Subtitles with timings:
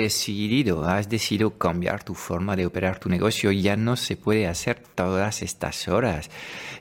[0.00, 4.82] decidido, has decidido cambiar tu forma de operar tu negocio, ya no se puede hacer
[4.94, 6.30] todas estas horas.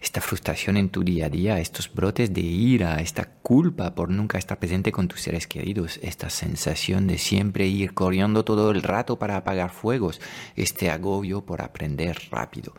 [0.02, 4.38] Esta frustración en tu día a día, estos brotes de ira, esta culpa por nunca
[4.38, 9.20] estar presente con tus seres queridos, esta sensación de siempre ir corriendo todo el rato
[9.20, 10.22] para apagar fuegos,
[10.56, 12.74] este agobio por aprender rápido.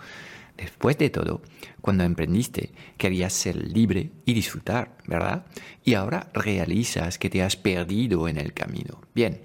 [0.56, 1.42] Después de todo,
[1.80, 5.46] cuando emprendiste, querías ser libre y disfrutar, ¿verdad?
[5.82, 9.00] Y ahora realizas que te has perdido en el camino.
[9.14, 9.42] Bien,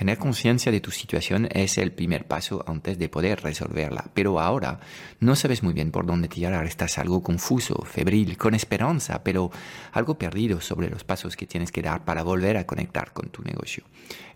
[0.00, 4.06] tener conciencia de tu situación es el primer paso antes de poder resolverla.
[4.14, 4.80] Pero ahora
[5.18, 6.64] no sabes muy bien por dónde tirar.
[6.64, 9.50] Estás algo confuso, febril, con esperanza, pero
[9.92, 13.42] algo perdido sobre los pasos que tienes que dar para volver a conectar con tu
[13.42, 13.84] negocio.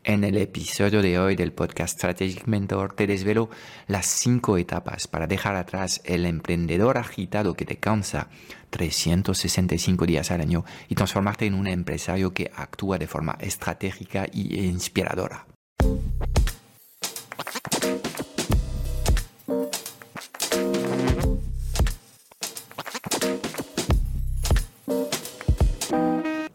[0.05, 3.49] En el episodio de hoy del podcast Strategic Mentor te desvelo
[3.87, 8.29] las cinco etapas para dejar atrás el emprendedor agitado que te cansa
[8.69, 14.67] 365 días al año y transformarte en un empresario que actúa de forma estratégica y
[14.67, 15.47] inspiradora.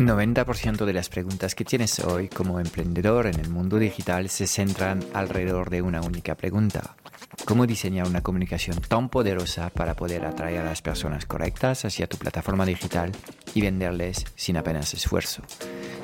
[0.09, 5.03] 90% de las preguntas que tienes hoy como emprendedor en el mundo digital se centran
[5.13, 6.95] alrededor de una única pregunta.
[7.45, 12.17] ¿Cómo diseñar una comunicación tan poderosa para poder atraer a las personas correctas hacia tu
[12.17, 13.11] plataforma digital
[13.53, 15.43] y venderles sin apenas esfuerzo?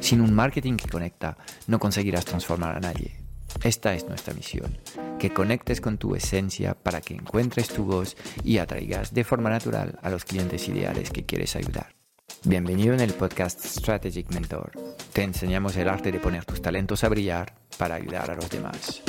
[0.05, 3.23] Sin un marketing que conecta, no conseguirás transformar a nadie.
[3.63, 4.77] Esta es nuestra misión,
[5.17, 9.97] que conectes con tu esencia para que encuentres tu voz y atraigas de forma natural
[10.03, 11.95] a los clientes ideales que quieres ayudar.
[12.43, 14.73] Bienvenido en el podcast Strategic Mentor.
[15.11, 19.01] Te enseñamos el arte de poner tus talentos a brillar para ayudar a los demás.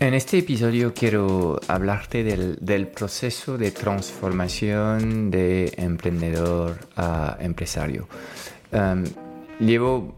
[0.00, 8.08] En este episodio quiero hablarte del, proceso de transformación de emprendedor a empresario.
[8.70, 9.02] Um,
[9.58, 10.14] llevo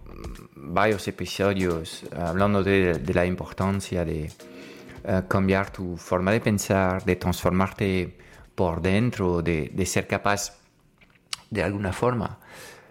[0.55, 4.30] varios episodios hablando de, la importancia de
[5.05, 8.18] eh, cambiar tu forma de pensar, de transformarte
[8.55, 10.58] por dentro, de, ser capaz
[11.48, 12.39] de alguna forma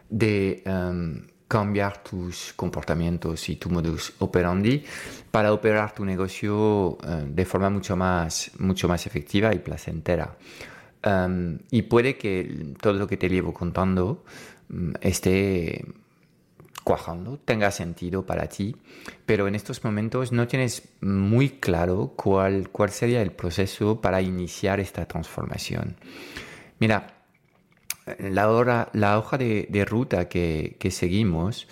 [0.10, 4.86] de em, cambiar tus comportamientos y tu modus operandi
[5.32, 10.38] para operar tu negocio eh, de forma mucho más, mucho más efectiva y placentera.
[11.02, 14.24] Em, y puede que todo lo que te llevo contando
[14.70, 15.84] mm, esté
[16.84, 18.76] cuajando, tenga sentido para ti,
[19.26, 24.80] pero en estos momentos no tienes muy claro cuál, cuál sería el proceso para iniciar
[24.80, 25.98] esta transformación.
[26.80, 27.19] Mira,
[28.20, 31.68] la, la hoja de, ruta que, seguimos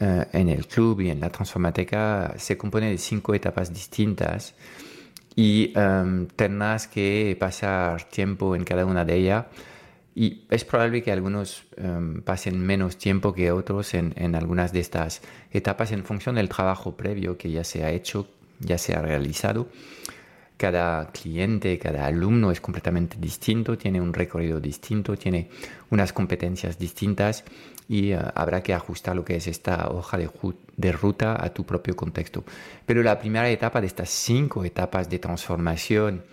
[0.00, 4.54] eh, en el club y en la transformateca se compone de cinco etapas distintas
[5.36, 9.46] y um, tendrás que pasar tiempo en cada una de ellas
[10.14, 14.78] y es probable que algunos em, pasen menos tiempo que otros en, en, algunas de
[14.78, 18.28] estas etapas en función del trabajo previo que ya se ha hecho,
[18.60, 19.66] ya se ha realizado.
[20.56, 25.48] Cada cliente, cada alumno es completamente distinto, tiene un recorrido distinto, tiene
[25.90, 27.44] unas competencias distintas
[27.88, 31.96] y eh, habrá que ajustar lo que es esta hoja de, ruta a tu propio
[31.96, 32.44] contexto.
[32.86, 36.24] Pero la primera etapa de estas cinco etapas de transformación,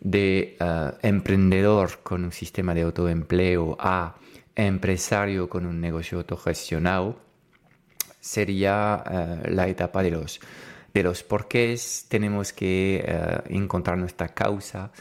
[0.00, 4.16] de eh, emprendedor con un sistema de autoempleo a
[4.54, 7.16] empresario con un negocio autogestionado
[8.20, 10.40] sería eh, la etapa de los,
[10.94, 12.06] de los porqués.
[12.08, 14.92] Tenemos que eh, encontrar nuestra causa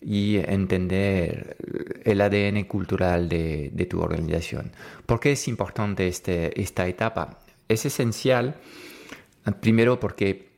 [0.00, 1.56] y entender
[2.04, 4.72] el ADN cultural de, tu organización.
[5.06, 7.40] ¿Por qué es importante este, esta etapa?
[7.68, 8.56] Es esencial,
[9.60, 10.48] primero porque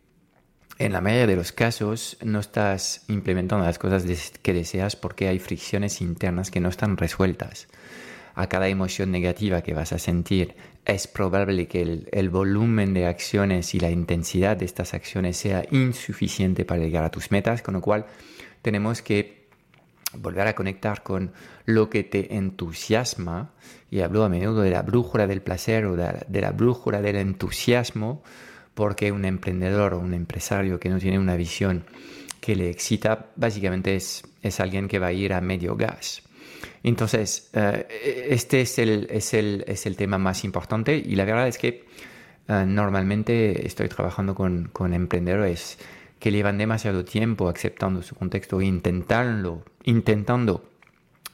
[0.79, 4.05] en la mayoría de los casos no estás implementando las cosas
[4.43, 7.69] que deseas porque hay fricciones internas que no están resueltas.
[8.35, 10.55] A cada emoción negativa que vas a sentir
[10.85, 16.65] es probable que el, volumen de acciones y la intensidad de estas acciones sea insuficiente
[16.65, 18.07] para llegar a tus metas, con lo cual
[18.63, 19.49] tenemos que
[20.15, 21.33] volver a conectar con
[21.67, 23.53] lo que te entusiasma,
[23.91, 28.23] y hablo a menudo de la brújula del placer o de la brújula del entusiasmo,
[28.75, 31.85] porque un emprendedor o un empresario que no tiene una visión
[32.41, 36.23] que le excita, básicamente es, es alguien que va a ir a medio gas.
[36.83, 41.47] Entonces, eh, este es el, es, el, es el, tema más importante y la verdad
[41.47, 41.85] es que
[42.49, 45.79] eh, normalmente estoy trabajando con, con, emprendedores
[46.19, 50.65] que llevan demasiado tiempo aceptando su contexto e intentando, intentando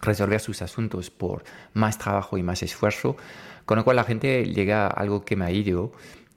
[0.03, 1.45] resolver sus asuntos por
[1.75, 3.17] más trabajo y más esfuerzo,
[3.65, 5.93] con lo cual la gente llega a algo que me ha ido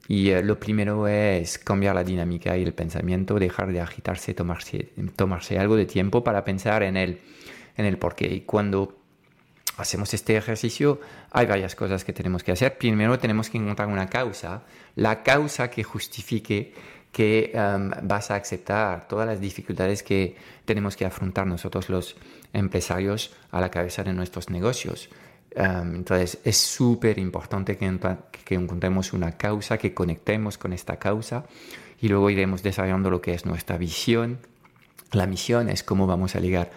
[0.07, 4.89] y eh, lo primero es cambiar la dinámica y el pensamiento, dejar de agitarse, tomarse,
[5.15, 7.19] tomarse algo de tiempo para pensar en el,
[7.77, 8.27] en el porqué.
[8.27, 8.99] Y cuando
[9.81, 10.99] hacemos este ejercicio,
[11.31, 12.77] hay varias cosas que tenemos que hacer.
[12.77, 14.63] Primero tenemos que encontrar una causa,
[14.95, 16.73] la causa que justifique
[17.11, 20.35] que um, vas a aceptar todas las dificultades que
[20.65, 22.15] tenemos que afrontar nosotros los
[22.53, 25.09] empresarios a la cabeza de nuestros negocios.
[25.55, 27.97] Um, entonces es súper importante que,
[28.45, 31.45] que, encontremos una causa, que conectemos con esta causa
[31.99, 34.37] y luego iremos desarrollando lo que es nuestra visión.
[35.11, 36.69] La misión es cómo vamos a llegar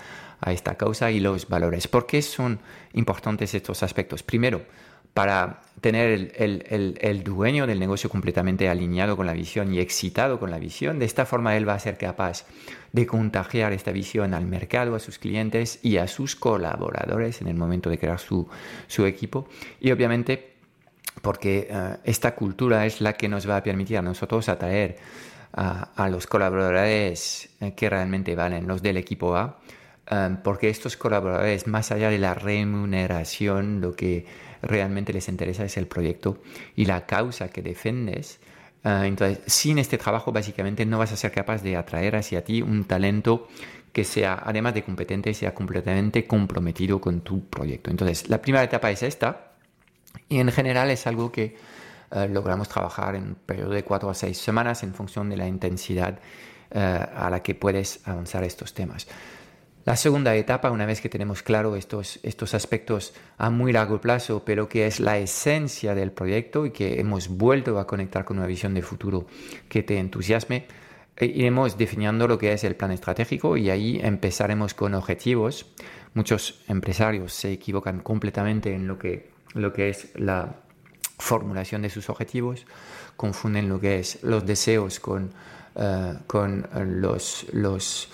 [0.42, 1.88] a esta causa y los valores.
[1.88, 2.60] ¿Por qué son
[2.92, 4.22] importantes estos aspectos?
[4.22, 4.62] Primero,
[5.14, 10.58] para tener el, dueño del negocio completamente alineado con la visión y excitado con la
[10.58, 10.98] visión.
[10.98, 12.46] De esta forma él va a ser capaz
[12.92, 17.56] de contagiar esta visión al mercado, a sus clientes y a sus colaboradores en el
[17.56, 18.48] momento de crear su,
[19.06, 19.48] equipo.
[19.80, 20.54] Y obviamente
[21.20, 24.96] porque eh, esta cultura es la que nos va a permitir a nosotros atraer
[25.52, 29.58] a, los colaboradores eh, que realmente valen, los del equipo A,
[30.12, 34.26] eh, porque estos colaboradores, más allá de la remuneración, lo que
[34.60, 36.42] realmente les interesa es el proyecto
[36.76, 38.38] y la causa que defendes.
[38.84, 42.60] Ah, entonces, sin este trabajo, básicamente no vas a ser capaz de atraer hacia ti
[42.60, 43.48] un talento
[43.92, 47.90] que sea, además de competente, sea completamente comprometido con tu proyecto.
[47.90, 49.52] Entonces, la primera etapa es esta
[50.28, 51.56] y en general es algo que
[52.10, 55.46] ah, logramos trabajar en un periodo de cuatro a seis semanas en función de la
[55.48, 56.18] intensidad
[56.74, 59.06] ah, a la que puedes avanzar estos temas.
[59.84, 64.44] La segunda etapa, una vez que tenemos claro estos, estos aspectos a muy largo plazo,
[64.44, 68.46] pero que es la esencia del proyecto y que hemos vuelto a conectar con una
[68.46, 69.26] visión de futuro
[69.68, 70.66] que te entusiasme,
[71.16, 75.66] eh, iremos definiendo lo que es el plan estratégico y ahí empezaremos con objetivos.
[76.14, 80.60] Muchos empresarios se equivocan completamente en lo que, lo que es la
[81.18, 82.66] formulación de sus objetivos,
[83.16, 85.32] confunden lo que es los deseos con,
[85.74, 86.68] eh, con
[87.00, 87.46] los...
[87.52, 88.08] los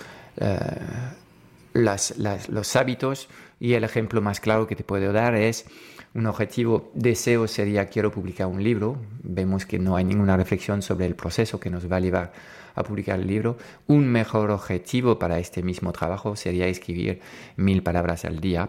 [1.79, 3.29] eh, los hábitos
[3.61, 5.67] y el ejemplo más claro que te puedo dar es
[6.15, 8.97] un objetivo deseo sería quiero publicar un libro.
[9.23, 12.33] Vemos que no hay ninguna reflexión sobre el proceso que nos va a llevar
[12.75, 13.57] a publicar el libro.
[13.87, 17.21] Un mejor objetivo para este mismo trabajo sería escribir
[17.57, 18.69] mil palabras al día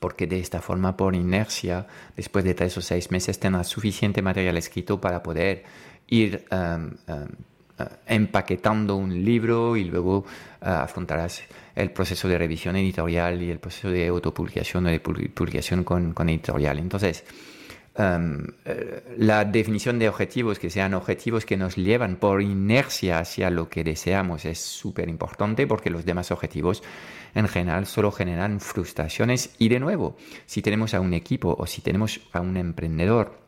[0.00, 1.86] porque de esta forma, por inercia,
[2.16, 5.64] después de tres o seis meses tendrás suficiente material escrito para poder
[6.06, 7.26] ir um, uh,
[8.06, 10.24] empaquetando un libro y luego uh,
[10.66, 11.42] afrontarás
[11.74, 16.78] el proceso de revisión editorial y el proceso de autopublicación o de publicación con, editorial.
[16.78, 17.24] Entonces,
[17.94, 23.50] em, eh, la definición de objetivos, que sean objetivos que nos llevan por inercia hacia
[23.50, 26.82] lo que deseamos, es súper importante porque los demás objetivos
[27.34, 29.54] en general solo generan frustraciones.
[29.58, 30.16] Y de nuevo,
[30.46, 33.47] si tenemos a un equipo o si tenemos a un emprendedor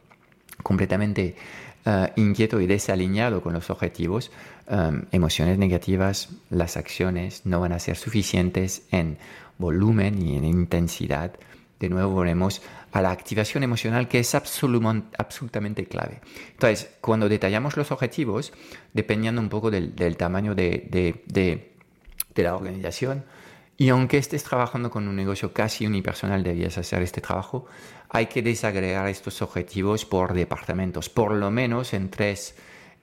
[0.63, 1.37] completamente
[1.85, 4.31] eh, inquieto y desalineado con los objetivos,
[4.69, 9.17] em, emociones negativas, las acciones no van a ser suficientes en
[9.57, 11.33] volumen y en intensidad.
[11.79, 12.61] De nuevo volvemos
[12.93, 16.21] a la activación emocional que es absolutamente clave.
[16.53, 18.53] Entonces, cuando detallamos los objetivos,
[18.93, 21.71] dependiendo un poco del, tamaño de,
[22.35, 23.25] la organización,
[23.81, 27.65] y aunque estés trabajando con un negocio casi unipersonal, debías hacer este trabajo,
[28.11, 32.55] hay que desagregar estos objetivos por departamentos, por lo menos en tres,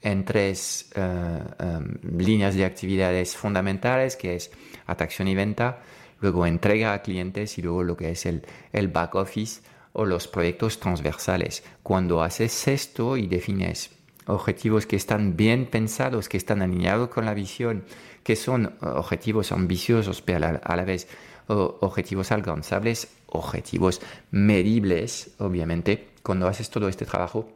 [0.03, 4.51] en tres eh, em, líneas de actividades fundamentales, que es
[4.85, 5.81] atracción y venta,
[6.21, 9.61] luego entrega a clientes y luego lo que es el, el back office
[9.93, 11.63] o los proyectos transversales.
[11.81, 13.96] Cuando haces esto y defines
[14.27, 17.83] objetivos que están bien pensados, que están alineados con la visión,
[18.23, 21.07] que son objetivos ambiciosos, pero a la vez
[21.47, 26.09] objetivos alcanzables, objetivos medibles, obviamente.
[26.21, 27.49] Cuando haces todo este trabajo,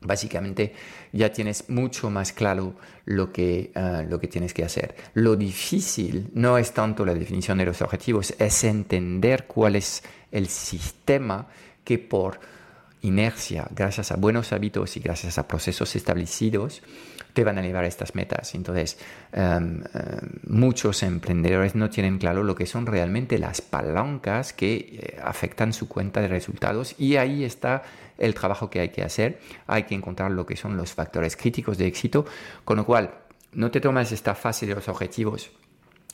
[0.00, 0.74] básicamente
[1.12, 2.74] ya tienes mucho más claro
[3.04, 4.96] lo que, ah, lo que tienes que hacer.
[5.14, 10.02] Lo difícil no es tanto la definición de los objetivos, es entender cuál es
[10.32, 11.46] el sistema
[11.84, 12.40] que por
[13.02, 16.82] inercia, gracias a buenos hábitos y gracias a procesos establecidos,
[17.32, 18.54] te van a llevar a estas metas.
[18.54, 18.98] Entonces,
[19.32, 25.20] em, em, muchos emprendedores no tienen claro lo que son realmente las palancas que eh,
[25.22, 27.82] afectan su cuenta de resultados y ahí está
[28.18, 29.40] el trabajo que hay que hacer.
[29.66, 32.26] Hay que encontrar lo que son los factores críticos de éxito,
[32.64, 33.14] con lo cual
[33.52, 35.50] no te tomas esta fase de los objetivos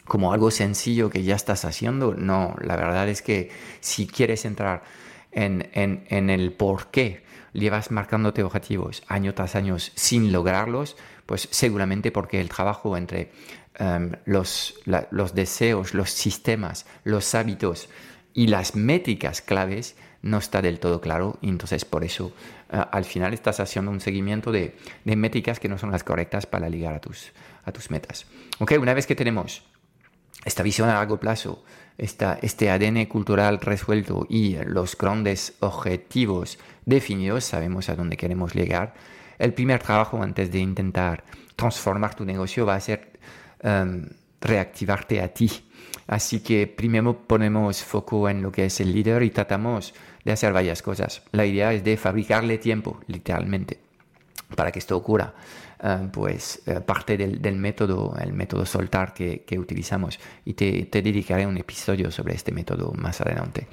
[0.04, 2.14] como algo sencillo que ya estás haciendo.
[2.14, 3.50] No, la verdad es que
[3.80, 4.84] si quieres entrar
[5.36, 11.48] en, en, en el por qué llevas marcándote objetivos año tras año sin lograrlos, pues
[11.50, 13.30] seguramente porque el trabajo entre
[13.74, 14.74] em, los,
[15.10, 17.88] los deseos, los sistemas, los hábitos
[18.32, 22.32] y las métricas claves no está del todo claro y entonces por eso
[22.72, 26.46] eh, al final estás haciendo un seguimiento de, de, métricas que no son las correctas
[26.46, 27.32] para ligar a tus,
[27.64, 28.26] a tus metas.
[28.58, 29.62] Ok, una vez que tenemos
[30.44, 31.62] esta visión a largo plazo,
[31.98, 38.94] esta, este ADN cultural resuelto y los grandes objetivos definidos, sabemos a dónde queremos llegar,
[39.38, 41.24] el primer trabajo antes de intentar
[41.56, 43.18] transformar tu negocio va a ser
[43.60, 44.08] em,
[44.40, 45.50] reactivarte a ti.
[46.06, 50.52] Así que primero ponemos foco en lo que es el líder y tratamos de hacer
[50.52, 51.22] varias cosas.
[51.32, 53.80] La idea es de fabricarle tiempo, literalmente,
[54.54, 55.34] para que esto ocurra.
[55.82, 60.18] Eh, pues eh, parte del, método, el método soltar que, utilizamos.
[60.44, 63.66] Y te, dedicaré un episodio sobre este método más adelante.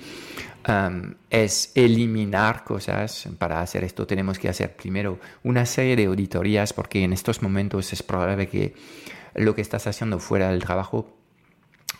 [0.68, 3.28] Um, es eliminar cosas.
[3.38, 7.92] Para hacer esto tenemos que hacer primero una serie de auditorías porque en estos momentos
[7.94, 8.74] es probable que
[9.36, 11.18] lo que estás haciendo fuera del trabajo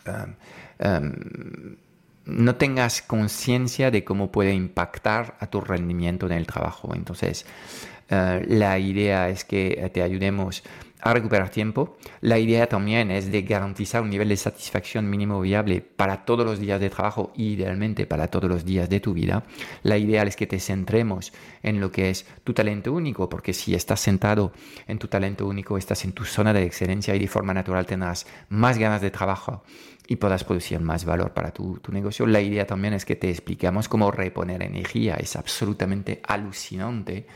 [0.06, 1.76] um, um,
[2.26, 6.94] no tengas conciencia de cómo puede impactar a tu rendimiento en el trabajo.
[6.96, 7.46] Entonces,
[8.10, 10.64] eh, la idea es que te ayudemos
[11.04, 11.98] a recuperar tiempo.
[12.22, 16.60] La idea también es de garantizar un nivel de satisfacción mínimo viable para todos los
[16.60, 19.44] días de trabajo y idealmente para todos los días de tu vida.
[19.84, 23.76] La idea es que te centremos en lo que es tu talento único, porque si
[23.76, 24.54] estás sentado
[24.88, 28.26] en tu talento único, estás en tu zona de excelencia y de forma natural tendrás
[28.48, 29.64] más ganas de trabajo
[30.08, 32.26] y podrás producir más valor para tu, tu negocio.
[32.26, 35.16] La idea también es que te explicamos cómo reponer energía.
[35.16, 37.28] Es absolutamente alucinante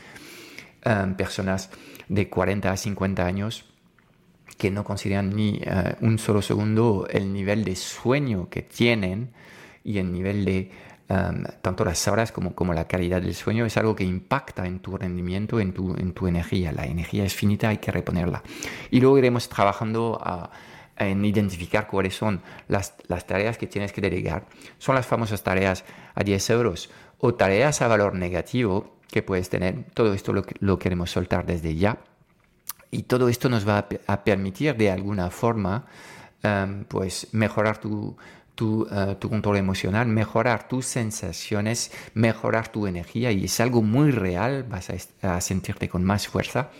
[0.88, 1.68] Em, personas
[2.08, 3.66] de 40 a 50 años
[4.56, 9.34] que no consideran ni eh, un solo segundo el nivel de sueño que tienen
[9.84, 10.70] y el nivel de
[11.10, 14.80] em, tanto las horas como, como la calidad del sueño es algo que impacta en
[14.80, 16.72] tu rendimiento, en tu, en tu energía.
[16.72, 18.42] La energía es finita, hay que reponerla.
[18.90, 20.18] Y luego iremos trabajando
[20.96, 24.46] en identificar cuáles son las, las, tareas que tienes que delegar.
[24.78, 29.84] Son las famosas tareas a 10 euros o tareas a valor negativo que puedes tener.
[29.94, 31.98] Todo esto lo, lo queremos soltar desde ya.
[32.90, 35.84] Y todo esto nos va a, permitir de alguna forma
[36.42, 38.16] em, pues mejorar tu,
[38.60, 44.64] uh, tu, control emocional, mejorar tus sensaciones, mejorar tu energía y es algo muy real,
[44.64, 44.88] vas
[45.22, 46.70] a, sentirte con más fuerza.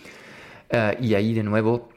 [0.71, 1.89] Uh, y ahí de nuevo,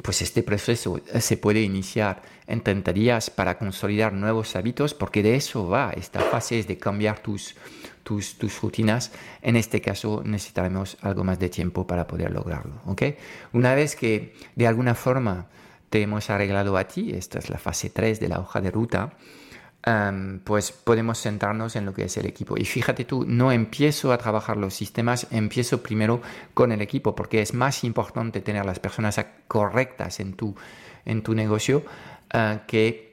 [0.00, 5.36] pues este proceso se puede iniciar en 30 días para consolidar nuevos hábitos, porque de
[5.36, 7.54] eso va, esta fase es de cambiar tus,
[8.02, 9.12] tus, rutinas.
[9.42, 12.80] En este caso necesitaremos algo más de tiempo para poder lograrlo.
[12.86, 13.16] ¿okay?
[13.52, 15.46] Una vez que de alguna forma
[15.90, 19.12] te hemos arreglado a ti, esta es la fase 3 de la hoja de ruta,
[20.44, 22.56] pues podemos centrarnos en lo que es el equipo.
[22.56, 26.22] Y fíjate tú, no empiezo a trabajar los sistemas, empiezo primero
[26.54, 30.54] con el equipo, porque es más importante tener las personas correctas en tu,
[31.04, 31.84] en tu negocio
[32.32, 33.12] uh, que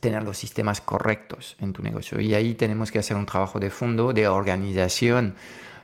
[0.00, 2.20] tener los sistemas correctos en tu negocio.
[2.20, 5.34] Y ahí tenemos que hacer un trabajo de fondo, de organización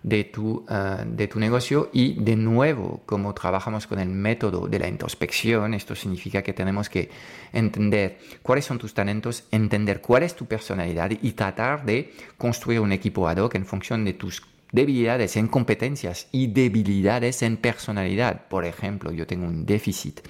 [0.05, 4.79] de tu, eh, de tu negocio y de nuevo, como trabajamos con el método de
[4.79, 7.11] la introspección, esto significa que tenemos que
[7.53, 12.93] entender cuáles son tus talentos, entender cuál es tu personalidad y tratar de construir un
[12.93, 18.47] equipo ad hoc en función de tus debilidades en competencias y debilidades en personalidad.
[18.49, 20.21] Por ejemplo, yo tengo un déficit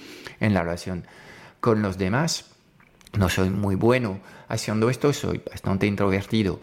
[0.40, 1.04] en la relación
[1.61, 2.54] con los demás
[3.19, 6.61] no soy muy bueno haciendo esto, soy bastante introvertido.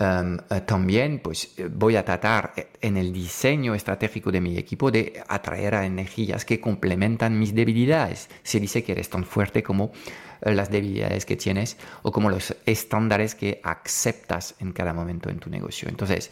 [0.00, 4.56] Em, eh, también pues eh, voy a tratar eh, en el diseño estratégico de mi
[4.56, 8.28] equipo de atraer a energías que complementan mis debilidades.
[8.44, 9.90] Se dice que eres tan fuerte como
[10.40, 15.50] las debilidades que tienes o como los estándares que aceptas en cada momento en tu
[15.50, 15.88] negocio.
[15.88, 16.30] Entonces,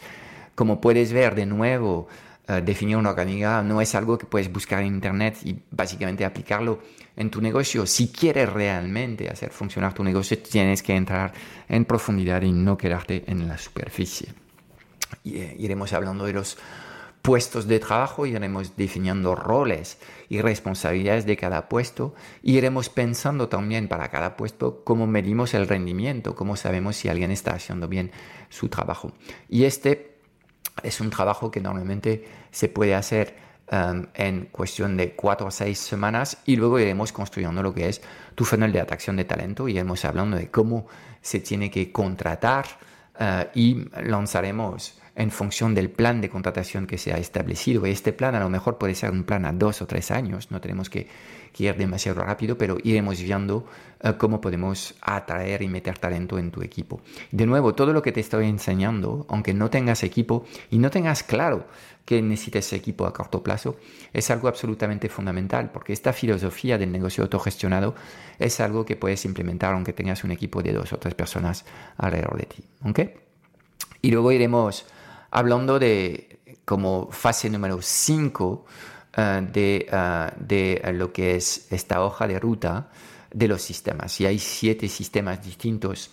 [0.55, 2.07] como puedes ver de nuevo,
[2.47, 6.79] definir una organización no es algo que puedes buscar en internet y básicamente aplicarlo
[7.15, 7.85] en tu negocio.
[7.85, 11.33] Si quieres realmente hacer funcionar tu negocio, tienes que entrar
[11.67, 14.33] en profundidad y no quedarte en la superficie.
[15.23, 16.57] Y, eh, iremos hablando de los
[17.21, 19.97] puestos de trabajo, iremos definiendo roles
[20.29, 26.35] y responsabilidades de cada puesto, iremos pensando también para cada puesto cómo medimos el rendimiento,
[26.35, 28.11] cómo sabemos si alguien está haciendo bien
[28.49, 29.11] su trabajo.
[29.49, 30.16] Y este
[30.83, 35.77] es un trabajo que normalmente se puede hacer Um, en cuestión de cuatro o seis
[35.77, 38.01] semanas y luego iremos construyendo lo que es
[38.33, 40.87] tu funnel de atracción de talento y iremos hablando de cómo
[41.21, 42.65] se tiene que contratar
[43.19, 47.85] uh, y lanzaremos en función del plan de contratación que se ha establecido.
[47.85, 50.61] Este plan a lo mejor puede ser un plan a dos o tres años, no
[50.61, 51.09] tenemos que
[51.51, 53.65] que demasiado rápido, pero iremos viendo
[54.01, 57.01] eh, cómo podemos atraer y meter talento en tu equipo.
[57.31, 61.23] De nuevo, todo lo que te estoy enseñando, aunque no tengas equipo y no tengas
[61.23, 61.65] claro
[62.05, 63.75] que necesites equipo a corto plazo,
[64.13, 67.95] es algo absolutamente fundamental, porque esta filosofía del negocio autogestionado
[68.39, 71.65] es algo que puedes implementar aunque tengas un equipo de dos o tres personas
[71.97, 72.63] alrededor de ti.
[74.01, 74.85] Y luego iremos
[75.31, 78.65] hablando de como fase número 5,
[79.17, 82.89] eh, de, eh, de, lo que es esta hoja de ruta
[83.33, 84.19] de los sistemas.
[84.21, 86.11] Y hay siete sistemas distintos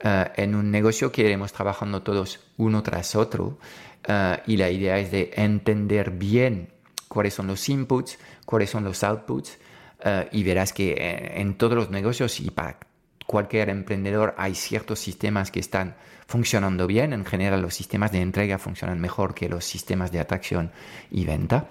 [0.00, 3.58] eh, en un negocio que iremos trabajando todos uno tras otro.
[4.06, 6.68] Eh, y la idea es de entender bien
[7.08, 9.58] cuáles son los inputs, cuáles son los outputs.
[10.04, 12.78] Eh, y verás que en todos los negocios y para
[13.26, 17.12] cualquier emprendedor hay ciertos sistemas que están funcionando bien.
[17.12, 20.70] En general los sistemas de entrega funcionan mejor que los sistemas de atracción
[21.10, 21.70] y venta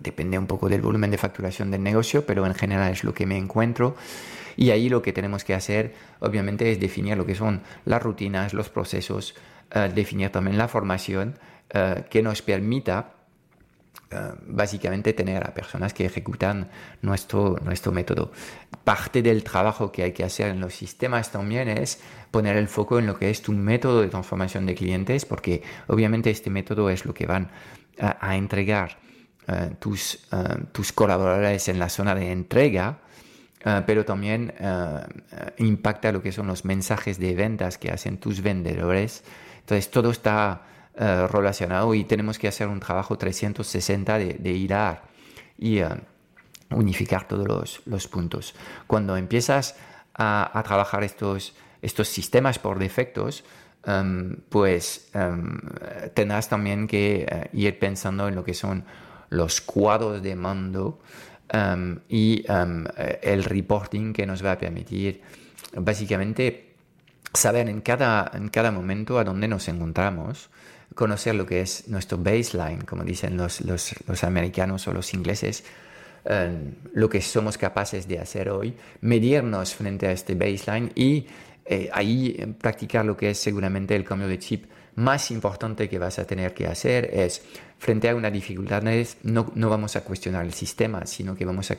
[0.00, 3.26] depende un poco del volumen de facturación del negocio, pero en general es lo que
[3.26, 3.96] me encuentro.
[4.56, 8.54] Y ahí lo que tenemos que hacer, obviamente, es definir lo que son las rutinas,
[8.54, 9.34] los procesos,
[9.74, 11.38] uh, definir también la formación
[11.74, 13.10] uh, que nos permita
[14.46, 16.70] básicamente tener a personas que ejecutan
[17.02, 18.30] nuestro, nuestro método.
[18.84, 23.00] Parte del trabajo que hay que hacer en los sistemas también es poner el foco
[23.00, 27.04] en lo que es tu método de transformación de clientes, porque obviamente este método es
[27.04, 27.50] lo que van
[27.98, 28.98] a entregar
[29.46, 33.00] eh, tus, eh, tus colaboradores en la zona de entrega,
[33.62, 34.54] eh, pero también
[35.58, 39.22] impacta lo que son los mensajes de ventas que hacen tus vendedores.
[39.60, 40.62] Entonces todo está
[40.96, 45.02] relacionado y tenemos que hacer un trabajo 360 de, de a
[45.58, 45.80] y
[46.70, 48.54] unificar todos los, los, puntos.
[48.86, 49.74] Cuando empiezas
[50.14, 53.44] a, a, trabajar estos, estos sistemas por defectos,
[53.84, 55.58] em, pues um,
[56.14, 58.84] tendrás también que ir pensando en lo que son
[59.30, 61.00] los cuadros de mando
[61.52, 62.84] um, y um,
[63.22, 65.20] el reporting que nos va a permitir
[65.76, 66.74] básicamente
[67.32, 70.50] saber en cada, en cada momento a dónde nos encontramos,
[70.94, 75.64] conocer lo que es nuestro baseline, como dicen los, los, los americanos o los ingleses,
[76.24, 81.26] um, lo que somos capaces de hacer hoy, medirnos frente a este baseline y
[81.66, 86.18] eh, ahí practicar lo que es seguramente el cambio de chip más importante que vas
[86.18, 87.42] a tener que hacer es,
[87.78, 88.82] frente a una dificultad,
[89.22, 91.78] no, no vamos a cuestionar el sistema, sino que vamos a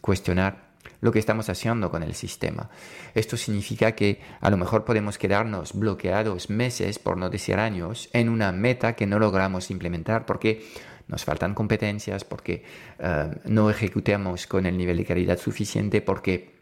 [0.00, 2.70] cuestionar lo que estamos haciendo con el sistema.
[3.14, 8.28] Esto significa que a lo mejor podemos quedarnos bloqueados meses, por no decir años, en
[8.28, 10.66] una meta que no logramos implementar porque
[11.08, 12.64] nos faltan competencias, porque
[12.98, 16.54] eh, no ejecutamos con el nivel de calidad suficiente, porque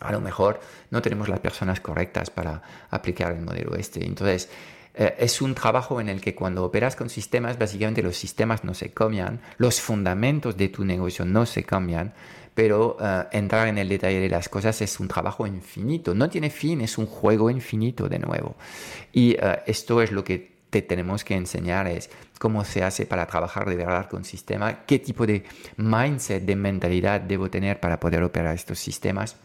[0.00, 4.04] a lo mejor no tenemos las personas correctas para aplicar el modelo este.
[4.04, 4.48] Entonces,
[4.94, 8.74] eh, es un trabajo en el que cuando operas con sistemas, básicamente los sistemas no
[8.74, 12.12] se cambian, los fundamentos de tu negocio no se cambian,
[12.54, 16.48] pero eh, entrar en el detalle de las cosas es un trabajo infinito, no tiene
[16.48, 18.54] fin, es un juego infinito de nuevo.
[19.12, 23.26] Y eh, esto es lo que te tenemos que enseñar, es cómo se hace para
[23.26, 25.44] trabajar de verdad con sistema, qué tipo de
[25.76, 29.36] mindset, de mentalidad debo tener para poder operar estos sistemas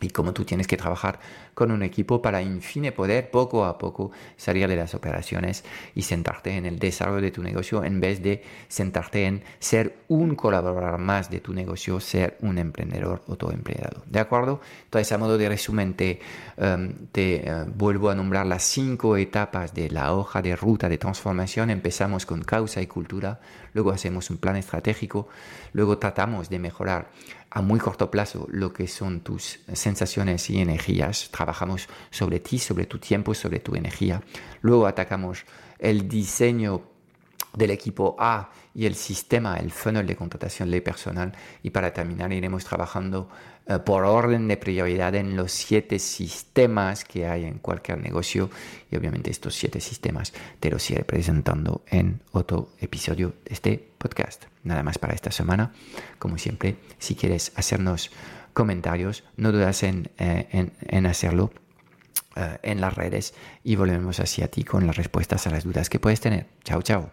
[0.00, 1.18] y cómo tú tienes que trabajar
[1.54, 6.02] con un equipo para, en fin, poder poco a poco salir de las operaciones y
[6.02, 10.98] sentarte en el desarrollo de tu negocio en vez de sentarte en ser un colaborador
[10.98, 14.02] más de tu negocio, ser un emprendedor autoempleado.
[14.06, 14.60] ¿De acuerdo?
[14.84, 16.20] Entonces, a modo de resumen, te,
[16.56, 21.70] em, eh, vuelvo a nombrar las cinco etapas de la hoja de ruta de transformación.
[21.70, 23.40] Empezamos con causa y cultura,
[23.74, 25.28] luego hacemos un plan estratégico,
[25.72, 27.10] luego tratamos de mejorar
[27.50, 31.30] a muy corto plazo lo que son tus sensaciones y energías.
[31.30, 34.22] Trabajamos sobre ti, sobre tu tiempo, sobre tu energía.
[34.60, 35.44] Luego atacamos
[35.78, 36.82] el diseño
[37.54, 41.32] del equipo A y el sistema, el funnel de contratación de personal.
[41.62, 43.28] Y para terminar, iremos trabajando
[43.68, 48.48] eh, por orden de prioridad en los siete sistemas que hay en cualquier negocio.
[48.90, 54.44] Y obviamente estos siete sistemas te los iré presentando en otro episodio de este podcast.
[54.64, 55.72] Nada más para esta semana.
[56.18, 58.10] Como siempre, si quieres hacernos
[58.54, 61.52] comentarios, no dudas en, eh, en, hacerlo
[62.36, 66.00] eh, en las redes y volvemos hacia ti con las respuestas a las dudas que
[66.00, 66.46] puedes tener.
[66.64, 67.12] Chao, chao.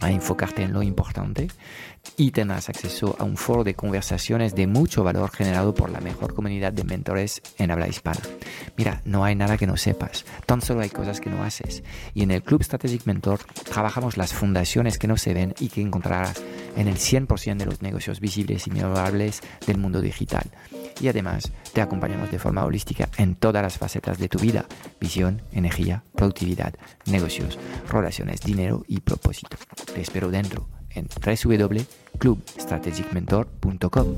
[0.00, 1.48] a enfocarte en lo importante
[2.16, 6.34] y tendrás acceso a un foro de conversaciones de mucho valor generado por la mejor
[6.34, 8.20] comunidad de mentores en habla hispana.
[8.76, 11.82] Mira, no hay nada que no sepas, tan solo hay cosas que no haces.
[12.14, 15.80] Y en el Club Strategic Mentor trabajamos las fundaciones que no se ven y que
[15.80, 16.42] encontrarás
[16.76, 20.50] en el 100% de los negocios visibles y mejorables del mundo digital.
[21.00, 24.66] Y además te acompañamos de forma holística en todas las facetas de tu vida,
[25.00, 26.74] visión, energía, productividad,
[27.06, 27.58] negocios,
[27.90, 29.56] relaciones, dinero y propósito.
[29.92, 34.16] Te espero dentro en www.clubstrategicmentor.com.